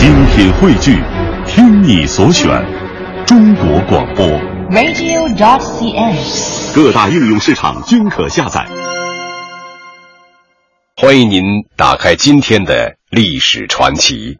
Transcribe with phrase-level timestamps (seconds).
[0.00, 0.96] 精品汇聚，
[1.46, 2.48] 听你所选，
[3.26, 4.26] 中国广播。
[4.70, 6.16] radio.cn。
[6.74, 8.66] 各大应用市场均可下载。
[10.96, 11.42] 欢迎您
[11.76, 14.38] 打开今天的历史传奇。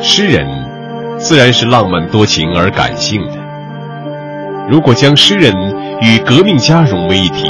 [0.00, 0.46] 诗人
[1.18, 3.45] 自然是浪漫多情而感性的。
[4.68, 5.54] 如果将诗人
[6.02, 7.44] 与革命家融为一体，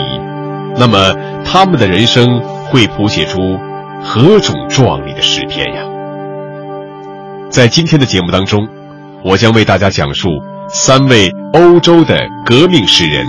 [0.76, 3.58] 那么他们的人生会谱写出
[4.02, 5.82] 何种壮丽的诗篇呀！
[7.48, 8.68] 在今天的节目当中，
[9.24, 10.28] 我将为大家讲述
[10.68, 13.24] 三位欧洲的革命诗人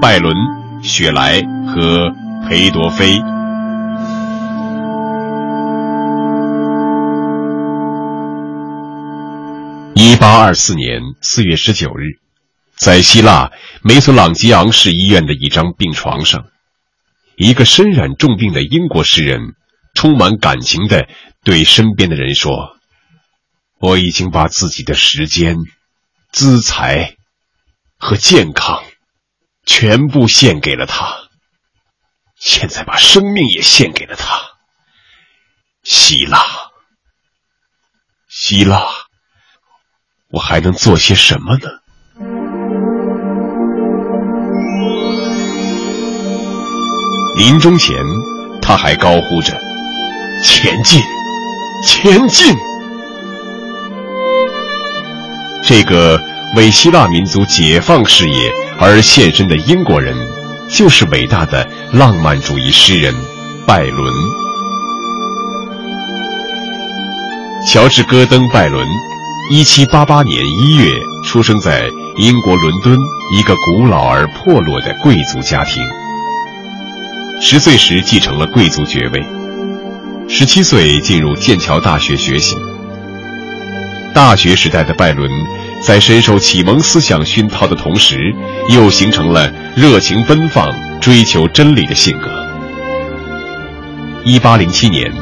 [0.00, 0.32] 拜伦、
[0.82, 2.08] 雪莱和
[2.48, 3.20] 裴多菲。
[9.94, 12.20] 一八二四年四月十九日，
[12.78, 16.46] 在希腊梅索朗基昂市医院的一张病床上，
[17.36, 19.54] 一个身染重病的英国诗人
[19.94, 21.08] 充满感情地
[21.42, 22.76] 对身边的人说
[23.80, 25.56] ：“我已经把自己的时间、
[26.30, 27.16] 资财
[27.96, 28.84] 和健康
[29.64, 31.28] 全部献给了他，
[32.38, 34.38] 现在把生命也献给了他。
[35.82, 36.44] 希腊，
[38.28, 38.86] 希腊。”
[40.28, 41.68] 我还能做些什么呢？
[47.36, 47.94] 临终前，
[48.62, 49.52] 他还高呼着
[50.42, 51.02] ：“前进，
[51.86, 52.56] 前进！”
[55.62, 56.18] 这个
[56.56, 60.16] 为希腊民族解放事业而献身的英国人，
[60.70, 63.14] 就是伟大的浪漫主义诗人
[63.66, 64.14] 拜伦。
[67.68, 68.86] 乔治·戈登·拜伦。
[69.48, 70.90] 一七八八年一月
[71.24, 72.98] 出生在英国伦敦
[73.32, 75.80] 一个古老而破落的贵族家庭。
[77.38, 79.22] 十岁时继承了贵族爵位，
[80.26, 82.56] 十七岁进入剑桥大学学习。
[84.14, 85.30] 大学时代的拜伦，
[85.82, 88.34] 在深受启蒙思想熏陶的同时，
[88.70, 90.66] 又形成了热情奔放、
[90.98, 92.30] 追求真理的性格。
[94.24, 95.12] 一八零七年。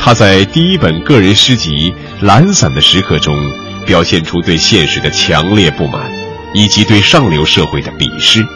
[0.00, 1.92] 他在第一本个人诗集
[2.24, 3.34] 《懒散的时刻》中，
[3.84, 6.08] 表现出对现实的强烈不满，
[6.54, 8.46] 以及对上流社会的鄙视。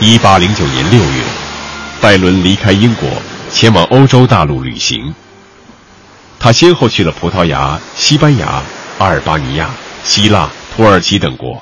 [0.00, 1.24] 一八零九年六月，
[2.00, 3.10] 拜伦离开英国，
[3.52, 5.12] 前往欧洲大陆旅行。
[6.38, 8.62] 他先后去了葡萄牙、西班牙、
[8.98, 9.68] 阿尔巴尼亚、
[10.04, 11.60] 希腊、土耳其等国，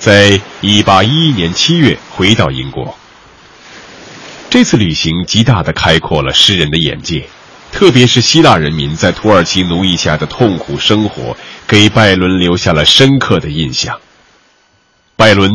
[0.00, 2.98] 在一八一一年七月回到英国。
[4.50, 7.28] 这次旅行极大地开阔了诗人的眼界，
[7.70, 11.36] 特别是希腊人民在土耳其奴役下的痛苦生活，
[11.68, 14.00] 给拜伦留下了深刻的印象。
[15.16, 15.50] 拜伦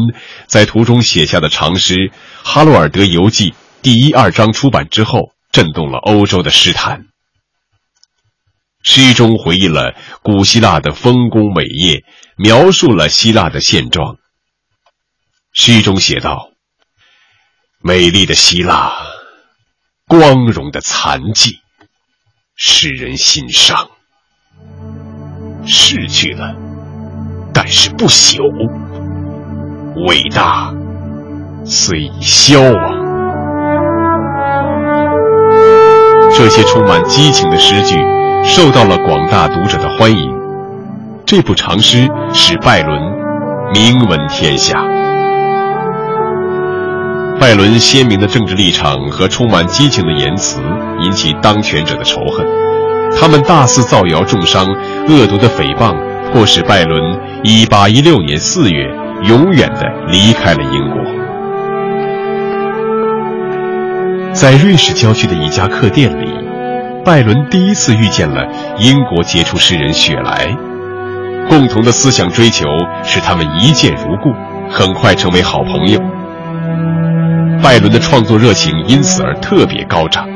[0.47, 1.95] 在途中写下的长诗
[2.43, 3.51] 《哈洛尔德游记》
[3.81, 7.05] 第一、二章出版之后，震动了欧洲的诗坛。
[8.83, 12.03] 诗中回忆了古希腊的丰功伟业，
[12.37, 14.17] 描述了希腊的现状。
[15.53, 16.51] 诗中写道。
[17.79, 18.91] 美丽的希腊，
[20.07, 21.59] 光荣的残迹，
[22.55, 23.91] 使人心伤。
[25.65, 26.55] 逝去了，
[27.53, 28.41] 但是不朽；
[30.05, 30.71] 伟大，
[31.65, 32.73] 虽已消亡。
[36.35, 37.95] 这些充满激情的诗句
[38.43, 40.29] 受到了广大读者的欢迎。
[41.25, 43.01] 这部长诗使拜伦
[43.73, 44.79] 名闻天下。
[47.39, 50.59] 拜伦鲜明的政治立场和充满激情的言辞
[51.01, 52.45] 引起当权者的仇恨，
[53.19, 54.67] 他们大肆造谣重伤、
[55.07, 55.95] 恶毒的诽谤，
[56.31, 57.01] 迫使拜伦
[57.43, 61.01] 1816年4月永远的离开了英国。
[64.33, 66.29] 在瑞士郊区的一家客店里，
[67.03, 70.55] 拜伦第一次遇见了英国杰出诗人雪莱，
[71.49, 72.65] 共同的思想追求
[73.03, 74.31] 使他们一见如故，
[74.69, 75.99] 很快成为好朋友。
[77.63, 80.27] 拜伦的创作热情因此而特别高涨，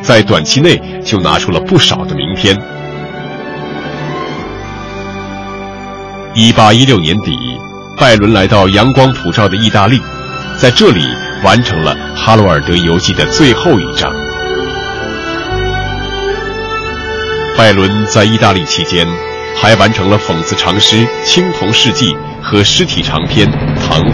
[0.00, 2.56] 在短期内就拿出了不少的名篇。
[6.34, 7.36] 一八一六年底，
[7.96, 10.00] 拜伦来到阳光普照的意大利，
[10.58, 11.06] 在这里
[11.44, 14.12] 完成了《哈罗尔德游记》的最后一章。
[17.56, 19.06] 拜伦在意大利期间，
[19.56, 22.12] 还完成了讽刺长诗《青铜世纪》
[22.42, 23.46] 和诗体长篇
[23.86, 24.04] 《唐璜》。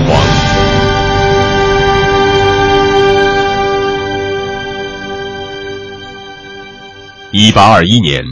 [7.30, 8.22] 一八二一年，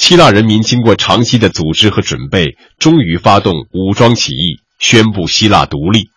[0.00, 6.08] 希腊人民经过长期的组织和准备，终于发动武装起义，宣布希腊独立。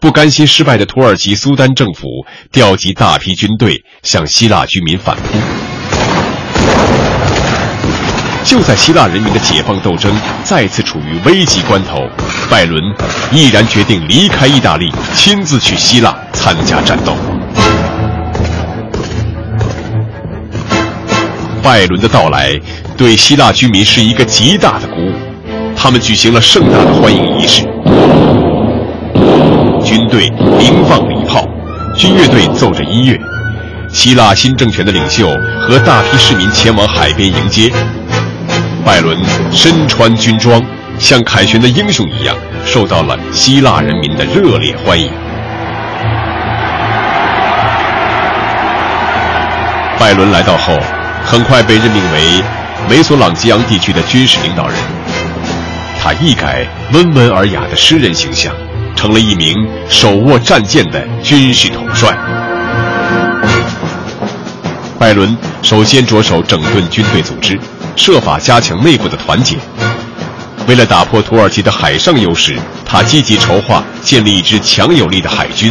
[0.00, 2.08] 不甘心失败的土耳其苏丹政府
[2.50, 5.22] 调集大批军队向希腊居民反扑。
[8.44, 10.12] 就在希腊人民的解放斗争
[10.42, 12.10] 再次处于危急关头，
[12.50, 12.82] 拜伦
[13.30, 17.16] 毅然决定离开意大利，亲自去希腊参加战斗。
[21.62, 22.58] 拜伦的到来
[22.96, 25.12] 对希腊居民是一个极大的鼓舞，
[25.76, 27.62] 他们举行了盛大的欢迎仪式。
[29.84, 30.28] 军队
[30.58, 31.46] 鸣放礼炮，
[31.96, 33.18] 军乐队奏着音乐，
[33.88, 35.28] 希腊新政权的领袖
[35.60, 37.70] 和大批市民前往海边迎接。
[38.84, 39.16] 拜伦
[39.52, 40.60] 身穿军装，
[40.98, 42.36] 像凯旋的英雄一样，
[42.66, 45.08] 受到了希腊人民的热烈欢迎。
[49.98, 50.76] 拜伦来到后，
[51.24, 52.42] 很快被任命为
[52.88, 54.76] 美索朗基昂地区的军事领导人。
[56.02, 58.54] 他一改温文尔雅的诗人形象，
[58.96, 59.54] 成了一名
[59.88, 62.16] 手握战舰的军事统帅。
[64.98, 67.58] 拜伦首先着手整顿军队组织。
[67.94, 69.58] 设法加强内部的团结。
[70.66, 75.70] 为了打破土耳其的海上优势，他积极筹划建立一支强有力的海军。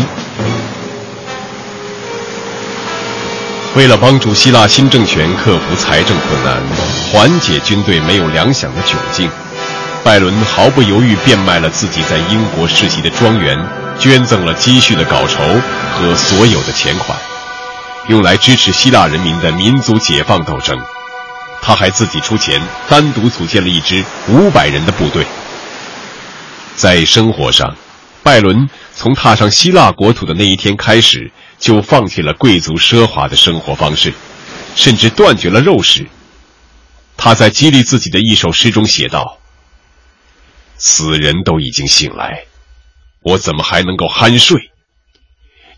[3.74, 6.62] 为了帮助希腊新政权克服财政困难，
[7.10, 9.30] 缓解军队没有粮饷的窘境，
[10.04, 13.58] 拜伦毫不犹豫变卖了自己在英国世袭的庄园，
[13.98, 15.38] 捐赠了积蓄的稿酬
[15.96, 17.18] 和所有的钱款，
[18.10, 20.78] 用来支持希腊人民的民族解放斗争。
[21.62, 25.26] 他还自己出钱，单独组建了一支五百人的部队。
[26.76, 27.74] 在生活上，
[28.24, 34.14] 拜伦从踏上希腊国土的那一天开始，就放弃了贵族奢华的生活方式，
[34.76, 36.08] 甚至断绝了肉食。
[37.18, 39.40] 他在激励自己的一首诗中写道
[40.78, 42.46] ：“死人都已经醒来，
[43.24, 44.72] 我怎么还能够酣睡？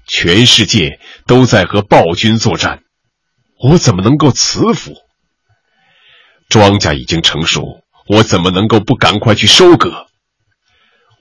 [0.06, 2.82] 全世界都在和暴君作战，
[3.58, 4.94] 我怎么能够辞服？”
[6.50, 10.08] 庄稼已经成熟，我怎么能够不赶快去收割？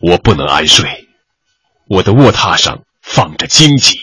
[0.00, 1.08] 我不能安睡，
[1.92, 3.98] 我的卧榻上放着荆棘。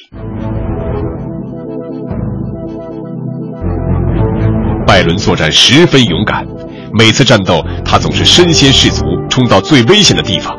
[4.85, 6.45] 拜伦作战十分勇敢，
[6.93, 10.55] 每次战斗他总是身先士卒，冲到最危险的地方。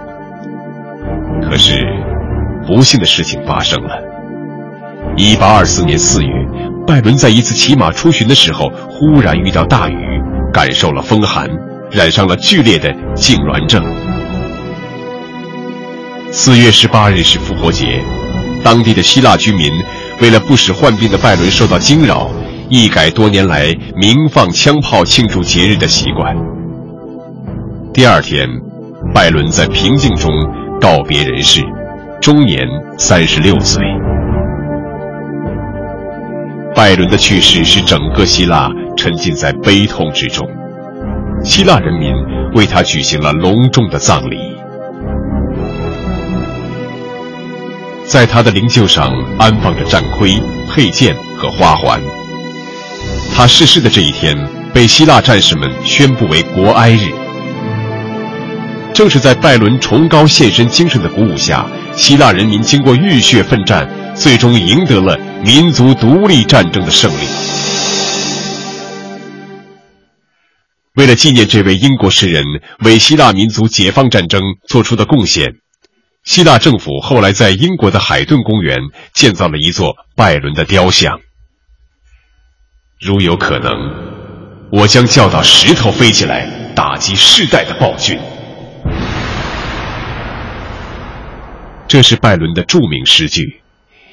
[1.40, 1.86] 可是，
[2.66, 3.96] 不幸的事情发生了。
[5.16, 6.32] 一八二四年四月，
[6.84, 10.20] 拜伦在一次骑马出巡的时候，忽然遇到大雨。
[10.52, 11.48] 感受了风寒，
[11.92, 13.84] 染上了剧烈的痉挛症。
[16.32, 18.02] 四月十八日是复活节，
[18.62, 19.68] 当地的希腊居民
[20.20, 22.30] 为了不使患病的拜伦受到惊扰，
[22.68, 26.36] 一改多年来鸣放枪炮庆祝节日的习惯。
[27.92, 28.48] 第二天，
[29.12, 30.30] 拜伦在平静中
[30.80, 31.62] 告别人世，
[32.20, 32.66] 终年
[32.96, 33.82] 三十六岁。
[36.74, 38.70] 拜伦的去世使整个希腊。
[38.96, 40.46] 沉浸在悲痛之中，
[41.42, 42.12] 希腊人民
[42.52, 44.36] 为他举行了隆重的葬礼，
[48.10, 49.08] 在他的灵柩上
[49.38, 50.36] 安放着战盔、
[50.68, 52.02] 佩剑和花环。
[53.32, 54.36] 他逝世的这一天，
[54.74, 57.08] 被希腊战士们宣布为国哀日。
[58.92, 61.64] 正是在拜伦崇高献身精神的鼓舞下，
[61.94, 67.24] 希腊人民经过浴血奋战，最终赢得了民族独立战争的胜利。
[70.96, 72.44] 为了纪念这位英国诗人
[72.80, 75.52] 为希腊民族解放战争做出的贡献，
[76.24, 78.78] 希腊政府后来在英国的海顿公园
[79.14, 81.20] 建造了一座拜伦的雕像。
[83.00, 83.72] 如有可能，
[84.70, 88.18] 我将教导石头飞起来，打击世代的暴君。
[91.88, 93.62] 这是拜伦的著名诗句，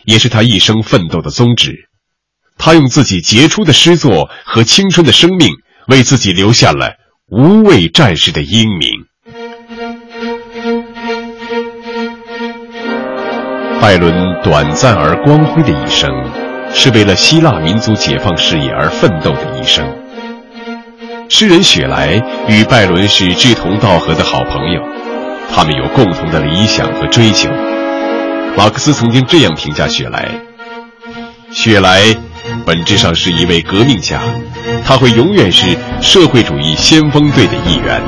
[0.06, 1.90] 也是他一生奋斗的宗旨。
[2.58, 5.50] 他用自己杰出的诗作和青春的生命。
[5.88, 6.98] 为自己留下了
[7.30, 8.90] 无畏战士的英名。
[13.80, 16.10] 拜伦短暂而光辉的一生，
[16.74, 19.86] 是为了希腊民族解放事业而奋斗的一生。
[21.30, 24.82] 诗人雪莱与拜伦是志同道合的好朋友，
[25.54, 27.50] 他们有共同的理想和追求。
[28.58, 30.28] 马克思曾经这样评价雪莱：
[31.52, 32.16] 雪莱。
[32.66, 34.22] 本质上是一位革命家，
[34.86, 38.02] 他会永远是社会主义先锋队的一员。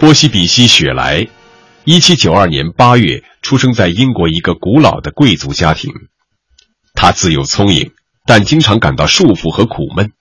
[0.00, 1.28] 波西比西·雪莱，
[1.84, 5.92] 一七九二年八月出生在英国一个古老的贵族家庭。
[6.94, 7.92] 他自幼聪颖，
[8.24, 10.12] 但经常感到束缚和苦闷。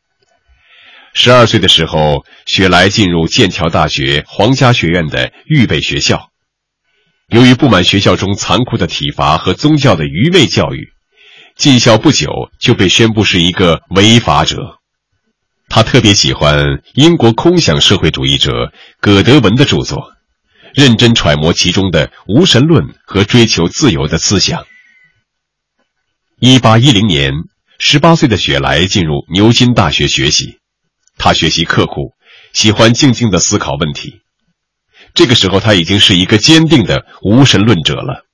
[1.13, 6.27] 十二岁的时候，雪莱进入剑桥大学皇家学院的预备学校。
[7.29, 10.89] 由于不满学校中残酷的体罚和宗教的愚昧教育，
[11.55, 12.27] 进校不久
[12.59, 14.78] 就被宣布是一个违法者。
[15.70, 20.14] 他特别喜欢英国空想社会主义者葛德文的著作，
[20.74, 24.66] 认真揣摩其中的无神论和追求自由的思想。
[26.40, 27.34] 一八一零年，
[27.78, 30.58] 十八岁的雪莱进入牛津大学学习，
[31.18, 32.14] 他学习刻苦，
[32.52, 34.22] 喜欢静静的思考问题。
[35.14, 38.26] 这个时候，他已经是一个坚定的无神论者了。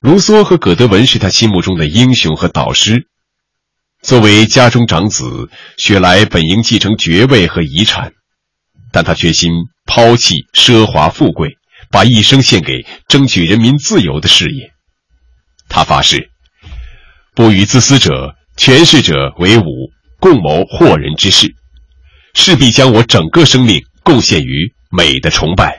[0.00, 3.08] 卢梭和葛德文是他心目中的英雄和导师。
[4.02, 8.12] 作为家中长子，雪莱本应继承爵位和遗产，
[8.92, 9.50] 但他决心
[9.84, 11.56] 抛弃奢华富贵，
[11.90, 14.70] 把一生献给争取人民自由的事业。
[15.68, 16.30] 他发誓，
[17.34, 19.64] 不与自私者、权势者为伍，
[20.20, 21.52] 共谋祸人之事，
[22.32, 25.78] 势必将我整个生命贡献于美的崇拜。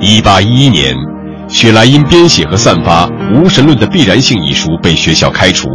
[0.00, 1.17] 一八一一年。
[1.48, 5.66] 雪莱因编写和散发《无神论的必然性》一书被学校开除，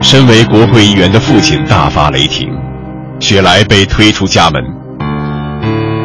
[0.00, 2.48] 身为国会议员的父亲大发雷霆，
[3.18, 4.62] 雪莱被推出家门。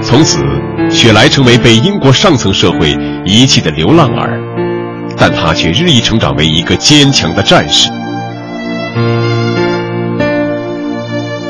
[0.01, 0.43] 从此，
[0.89, 4.39] 雪莱成为被英国上层社会遗弃的流浪儿，
[5.15, 7.91] 但他却日益成长为一个坚强的战士。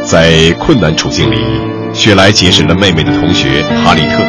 [0.03, 1.37] 在困难处境里，
[1.93, 4.21] 雪莱结识了妹妹的同学哈利特，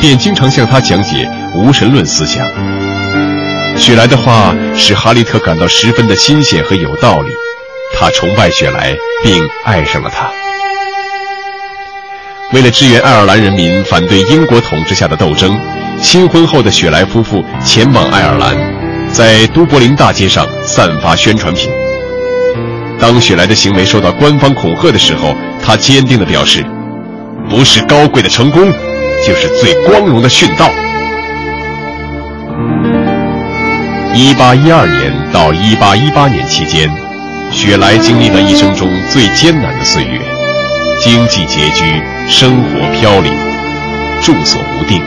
[0.00, 1.28] 便经常向他讲解。
[1.54, 2.46] 无神论思想，
[3.76, 7.30] 雪莱的话使哈利特感到十分的新鲜和有道理，
[7.98, 10.30] 他崇拜雪莱，并爱上了他。
[12.52, 15.58] 为了支援爱尔兰人民反对英国统治下的斗争，
[16.00, 18.56] 新婚后的雪莱夫妇前往爱尔兰，
[19.12, 21.70] 在都柏林大街上散发宣传品。
[23.00, 26.64] 当雪莱的行为受到官方恐吓的时候，他坚定地表示
[27.48, 28.70] ：“不是高贵的成功，
[29.26, 30.70] 就是最光荣的殉道。”
[34.14, 36.90] 一八一二年到一八一八年期间，
[37.52, 40.20] 雪莱经历了一生中最艰难的岁月，
[41.00, 43.32] 经济拮据，生活飘零，
[44.22, 45.00] 住所不定。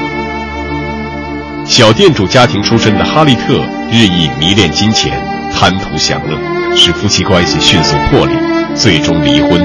[1.66, 5.22] 小店主家庭出身的哈利特日益迷恋金钱，
[5.54, 6.38] 贪图享乐，
[6.76, 8.36] 使夫妻关系迅速破裂，
[8.76, 9.62] 最终离婚。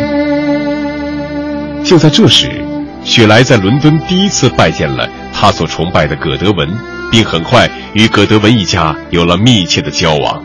[1.84, 2.64] 就在这时，
[3.04, 6.68] 雪莱在伦敦第一次拜见了他所崇拜的葛德文。
[7.08, 10.44] 并很快与葛德文一家有了密切的交往。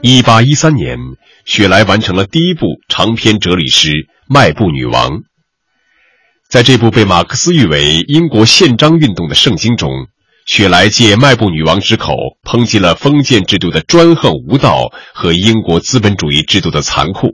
[0.00, 0.96] 一八一三年，
[1.44, 3.90] 雪莱完成了第一部长篇哲理诗
[4.30, 5.10] 《迈步女王》。
[6.48, 9.90] 在这部被马克思誉为英国宪章运动的圣经中，
[10.46, 17.32] 雪莱借迈步女王之口抨击了封建制度的专横无道和英国资本主义制度的残酷。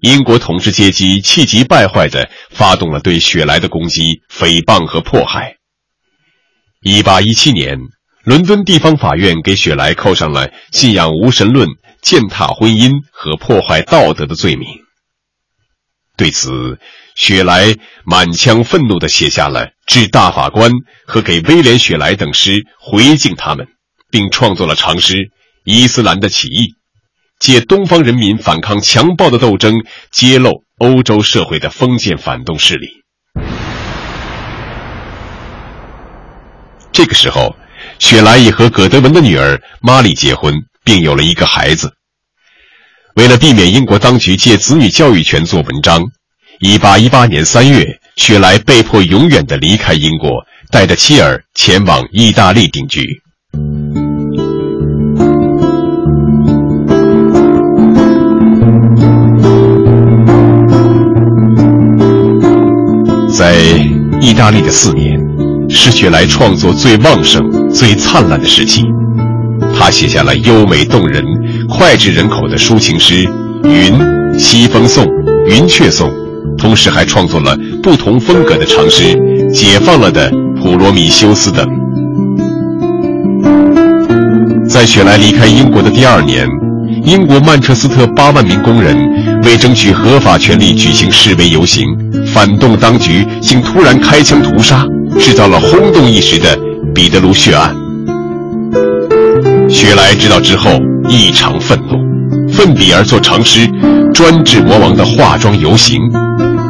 [0.00, 5.56] 英国统治阶级气急败坏地发动了对雪莱的攻击、诽谤和迫害。
[6.84, 7.78] 一八一七年，
[8.24, 11.68] 伦敦地方法院给雪莱扣上了信仰无神论、
[12.02, 14.66] 践踏婚姻和破坏道德的罪名。
[16.16, 16.80] 对此，
[17.14, 20.72] 雪莱满腔愤怒地写下了《致大法官》
[21.06, 23.68] 和给威廉·雪莱等诗回敬他们，
[24.10, 25.14] 并创作了长诗
[25.64, 26.66] 《伊斯兰的起义》。
[27.38, 29.74] 借东方人民反抗强暴的斗争，
[30.10, 33.01] 揭露欧洲社会的封建反动势力。
[36.92, 37.56] 这个时候，
[37.98, 41.94] 雪莱已和葛德文的女儿玛丽结婚，并有了一个孩子。
[43.16, 46.02] 为了避免英国当局借子女教育权做文章
[46.60, 53.22] ，1818年3月，雪莱被迫永远的离开英国，带着妻儿前往意大利定居。
[63.34, 63.56] 在
[64.20, 65.11] 意大利的四年，
[65.74, 68.82] 是雪莱创作最旺盛、最灿烂的时期。
[69.74, 71.24] 他写下了优美动人、
[71.68, 73.24] 脍炙人口的抒情诗
[73.64, 73.92] 《云》
[74.38, 75.04] 《西风颂》
[75.46, 76.08] 《云雀颂》，
[76.56, 79.02] 同时还创作了不同风格的长诗
[79.50, 81.66] 《解放了的普罗米修斯》等。
[84.68, 86.46] 在雪莱离开英国的第二年，
[87.04, 88.96] 英国曼彻斯特八万名工人
[89.44, 91.86] 为争取合法权利举行示威游行。
[92.32, 94.86] 反动当局竟突然开枪屠杀，
[95.18, 96.58] 制造了轰动一时的
[96.94, 97.74] 彼得卢血案。
[99.68, 100.70] 雪莱知道之后
[101.08, 103.66] 异常愤怒，奋笔而作长诗
[104.12, 105.98] 《专制魔王的化妆游行》，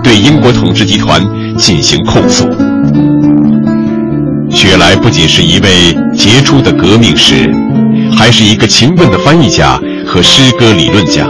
[0.02, 1.20] 对英国统治集团
[1.58, 2.48] 进行控诉。
[4.50, 11.26] 雪莱不仅是一位杰出的革命诗人，还是一个勤奋的翻译家和诗歌理论家。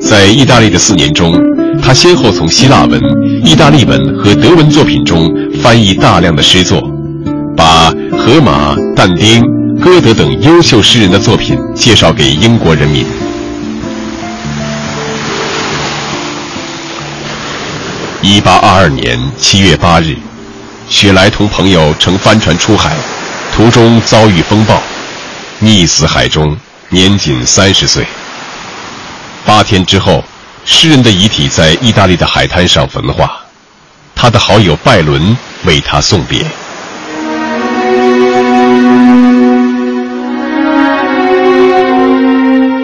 [0.00, 1.34] 在意大利的四年中，
[1.80, 3.00] 他先后从希腊文、
[3.44, 6.82] 意大利文和德文作品中翻译大量的诗作，
[7.56, 9.40] 把荷马、但丁、
[9.80, 13.06] 歌德等优秀诗人的作品介绍给英国人民。
[18.22, 20.16] 一八二二年七月八日，
[20.88, 22.94] 雪莱同朋友乘帆船出海，
[23.54, 24.80] 途中遭遇风暴，
[25.60, 26.56] 溺死海中，
[26.88, 28.06] 年仅三十岁。
[29.44, 30.22] 八天之后，
[30.64, 33.30] 诗人的遗体在意大利的海滩上焚化，
[34.14, 36.44] 他的好友拜伦为他送别。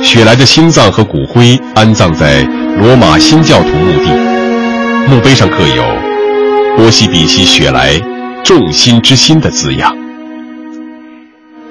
[0.03, 2.43] 雪莱的心脏和骨灰安葬在
[2.79, 4.11] 罗马新教徒墓地，
[5.09, 5.85] 墓碑上刻有
[6.77, 8.01] “波西比西雪莱，
[8.45, 9.97] 众心之心”的字样。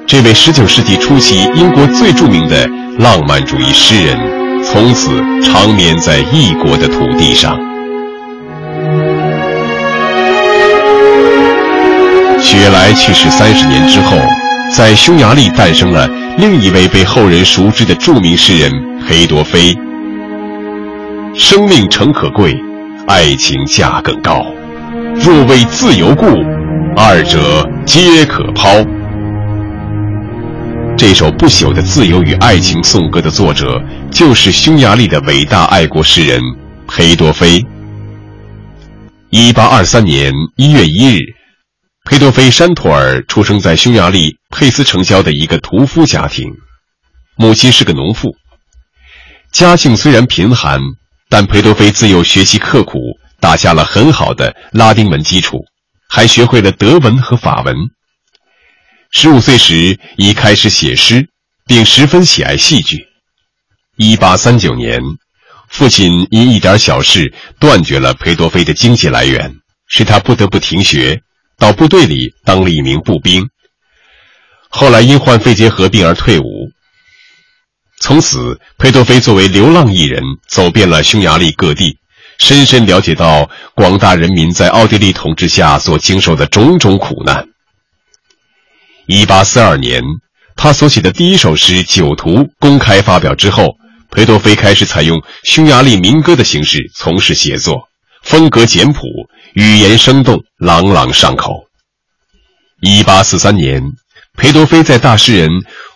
[0.05, 2.65] 这位19世纪初期英国最著名的
[2.99, 4.46] 浪漫主义诗人。
[4.69, 5.09] 从此
[5.41, 7.57] 长眠在异国的土地上。
[12.37, 14.17] 雪莱去世三十年之后，
[14.75, 18.69] 在匈牙利诞生了另一位被后人熟知的著名诗人
[19.07, 19.73] 裴多菲。
[21.33, 22.53] 生命诚可贵，
[23.07, 24.45] 爱情价更高。
[25.15, 26.25] 若为自由故，
[26.97, 28.67] 二者皆可抛。
[30.97, 33.79] 这首不朽的自由与爱情颂歌的作者，
[34.11, 36.41] 就是匈牙利的伟大爱国诗人
[36.87, 37.63] 裴多菲。
[39.29, 41.19] 一八二三年一月一日，
[42.05, 46.47] 裴多菲山托尔出生在匈牙利佩斯城郊的一个屠夫家庭，
[47.35, 48.35] 母亲是个农妇。
[49.51, 50.81] 家境虽然贫寒，
[51.29, 52.97] 但裴多菲自幼学习刻苦，
[53.39, 55.59] 打下了很好的拉丁文基础，
[56.09, 57.75] 还学会了德文和法文。
[59.11, 61.29] 十五岁时已开始写诗，
[61.65, 63.05] 并十分喜爱戏剧。
[63.95, 65.01] 一八三九年，
[65.69, 69.55] 父亲因一点小事断绝了裴多菲的经济来源，
[69.87, 71.21] 使他不得不停学，
[71.57, 73.49] 到部队里当了一名步兵。
[74.69, 76.43] 后来因患肺结核病而退伍。
[77.99, 81.97] 从此，裴多菲作为流浪艺人，走遍了匈牙利各地，
[82.37, 87.47] 深深了解到广大人民在奥地利统治下所经受的种种苦难。
[89.09, 90.03] 一八四二年，
[90.57, 93.77] 他所写的第一首诗《酒徒》公开发表之后，
[94.11, 97.83] 裴多菲开始采用匈牙利民歌的形式从事写作，
[98.21, 99.07] 风格简朴，
[99.53, 101.67] 语言生动，朗朗上口。
[102.81, 103.81] 一八四三年，
[104.35, 105.49] 裴多菲在大诗人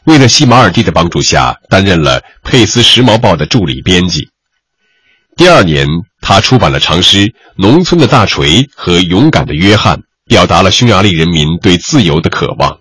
[0.06, 4.30] 为了西马尔蒂的帮助下，担任了《佩斯时髦报》的助理编辑。
[5.36, 5.86] 第二年，
[6.22, 9.98] 他出版了长诗《农村的大锤》和《勇敢的约翰》，
[10.28, 12.80] 表达了匈牙利人民对自由的渴望。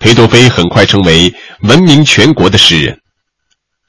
[0.00, 1.32] 裴多菲很快成为
[1.64, 2.98] 闻名全国的诗人。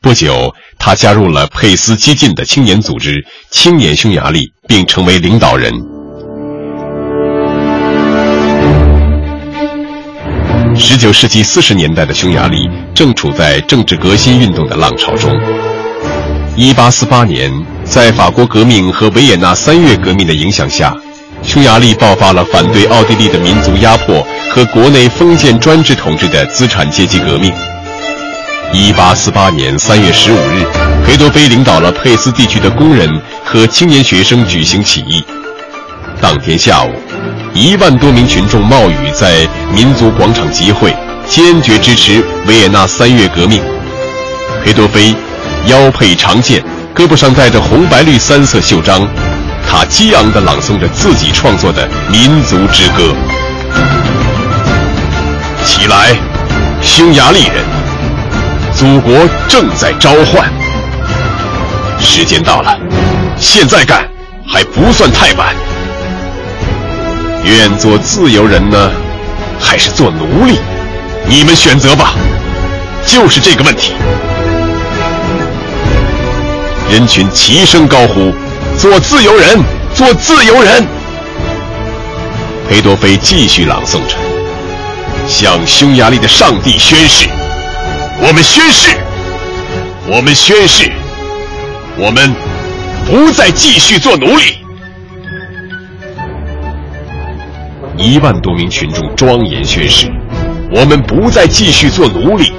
[0.02, 5.74] 不久，他加入了佩斯激进的青年组织“青年匈牙利”，并成为领导人。
[10.76, 15.32] 十九世纪四十年代的匈牙利正处在政治革新运动的浪潮中。
[16.58, 17.50] 一八四八年，
[17.86, 20.93] 在法国革命和维也纳三月革命的影响下。
[21.44, 27.52] 匈牙利爆发了反对奥地利的民族压迫和国内封建专制统治的资产阶级革命。
[28.74, 30.66] 一八四八年三月十五日，
[31.06, 33.10] 裴多菲领导了佩斯地区的工人
[33.44, 35.24] 和青年学生举行起义。
[36.22, 36.94] 当天下午，
[37.54, 40.96] 一万多名群众冒雨在民族广场集会，
[41.28, 43.62] 坚决支持维也纳三月革命。
[44.64, 45.14] 裴多菲
[45.66, 46.64] 腰佩长剑，
[46.96, 49.06] 胳膊上戴着红白绿三色袖章。
[49.72, 53.16] 他激昂地朗诵着自己创作的民族之歌。
[55.66, 56.14] 起来，
[56.82, 57.64] 匈牙利人，
[58.76, 59.16] 祖国
[59.48, 60.52] 正在召唤。
[62.02, 62.78] 时间到了，
[63.38, 64.06] 现在干
[64.46, 65.56] 还不算太晚。
[67.46, 68.92] 愿做自由人呢，
[69.58, 70.60] 还是做奴隶？
[71.26, 72.14] 你们选择吧。
[73.06, 73.94] 就是这个问题。
[76.90, 78.34] 人群齐声高呼。
[78.82, 79.63] 做自由人，
[79.94, 80.84] 做自由人。
[82.67, 84.17] 裴多菲继续朗诵着，
[85.28, 87.28] 向匈牙利的上帝宣誓：
[88.20, 88.98] 我们宣誓，
[90.08, 90.91] 我们宣誓，
[91.96, 92.34] 我们
[93.06, 94.58] 不再继续做奴隶。
[97.98, 100.12] 一万多名群众庄严宣誓：
[100.74, 102.52] 我们不再继续做奴隶。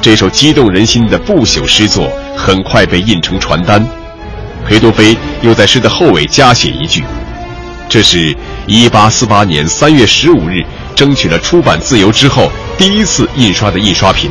[0.00, 3.84] 这首激动人心的不朽诗作很快被印成传单。
[4.68, 7.04] 裴多菲又在诗的后尾加写一句
[7.88, 14.30] ：“这是一八四八年三月十五日争取了出版自由之后第一次印刷的印刷品，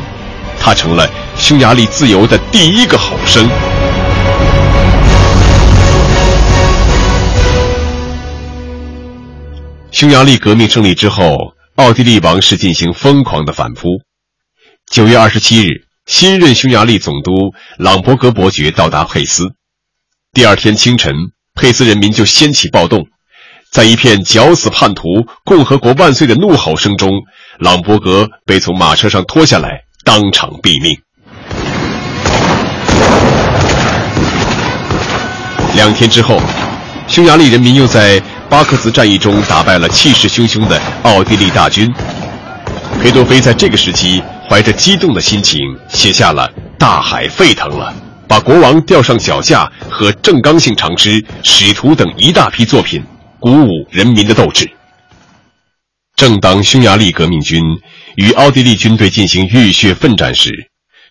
[0.60, 3.48] 它成了匈牙利自由的第一个吼声。
[9.90, 13.88] 匈牙利革命胜利之后，奥地利王室进行疯狂的反扑。
[14.90, 17.32] 九月二十七日，新任匈牙利总督
[17.78, 19.55] 朗伯格伯爵到达佩斯。
[20.36, 21.14] 第二天清晨，
[21.54, 23.06] 佩斯人民就掀起暴动。
[23.72, 25.02] 在一片“绞死叛徒，
[25.46, 27.10] 共和国万岁”的怒吼声中，
[27.58, 30.94] 朗伯格被从马车上拖下来，当场毙命。
[35.74, 36.38] 两天之后，
[37.08, 38.20] 匈牙利人民又在
[38.50, 41.90] 巴克兹战役中打败了气势汹汹的奥地利大军。
[43.02, 46.46] 裴多菲在这个时期怀着激动的心情，写下了
[46.78, 47.94] 《大海沸腾了》，
[48.28, 53.02] 把国王吊上脚架和正刚性长诗、使徒等一大批作品。
[53.38, 54.68] 鼓舞人民的斗志。
[56.16, 57.62] 正当匈牙利革命军
[58.16, 60.50] 与奥地利军队进行浴血奋战时，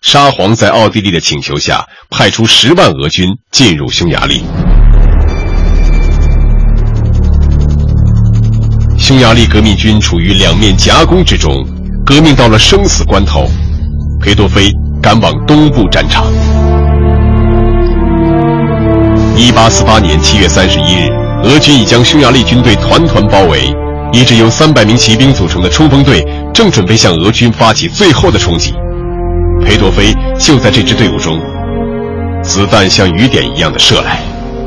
[0.02, 4.42] 沙皇在奥地利的请求下，派出十万俄军进入匈牙利。
[8.98, 11.54] 匈牙利革命军处于两面夹攻之中，
[12.04, 13.48] 革命到了生死关头，
[14.20, 16.26] 裴多菲赶往东部战场。
[19.36, 21.08] 一八四八年七月三十一日。
[21.44, 23.70] 俄军已将匈牙利军队团团包围，
[24.10, 28.72] 一支由三百名骑兵组成的冲锋队正准备向俄军发起最后的冲击。
[29.62, 31.38] 裴多菲就在这支队伍中，
[32.42, 34.20] 子弹像雨点一样的射来，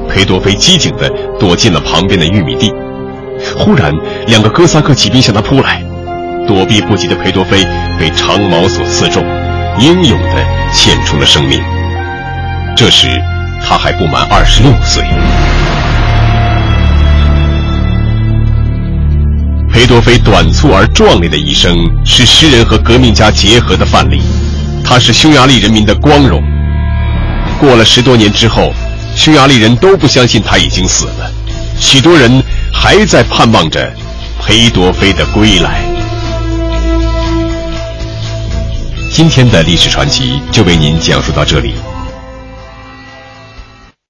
[0.08, 2.72] 裴多菲机警地躲进了旁边的玉米地。
[3.58, 3.92] 忽然，
[4.28, 5.84] 两个哥萨克骑兵向他扑来，
[6.48, 7.66] 躲避不及的裴多菲
[8.00, 9.26] 被长矛所刺中，
[9.80, 11.60] 英勇地献出了生命。
[12.78, 13.08] 这时，
[13.64, 15.04] 他还不满二十六岁。
[19.72, 24.22] 裴多菲短促而壮烈的一生是诗人和革命家结合的范例，
[24.84, 26.44] 他是匈牙利人民的光荣。
[27.60, 28.74] 过了十多年之后，
[29.16, 31.32] 匈牙利人都不相信他已经死了，
[31.80, 32.44] 许多人
[32.74, 33.94] 还在盼望着
[34.42, 35.82] 裴多菲的归来。
[39.12, 41.74] 今天的历史传奇就为您讲述到这里。